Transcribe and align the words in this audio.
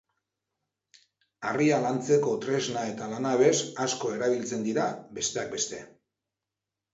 Harria 1.49 1.77
lantzeko 1.83 2.33
tresna 2.45 2.85
eta 2.93 3.11
lanabes 3.11 3.53
asko 3.85 4.11
erabiltzen 4.15 4.65
dira, 4.71 4.89
besteak 5.21 5.55
beste. 5.59 5.85